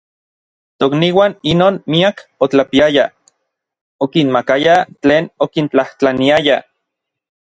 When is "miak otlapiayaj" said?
1.95-3.05